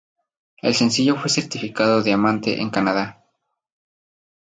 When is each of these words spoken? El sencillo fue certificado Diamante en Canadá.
El 0.63 0.73
sencillo 0.73 1.15
fue 1.15 1.29
certificado 1.29 2.01
Diamante 2.01 2.59
en 2.59 2.71
Canadá. 2.71 3.23